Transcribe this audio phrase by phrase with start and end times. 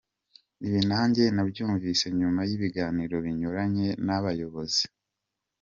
[0.65, 4.83] Ibi nanjye nabyumvise nyuma y’ibiganiro binyuranye n’abayobozi.